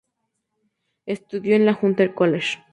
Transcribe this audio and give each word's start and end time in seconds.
Estudió 1.05 1.55
en 1.55 1.67
la 1.67 1.77
Hunter 1.79 2.15
College. 2.15 2.57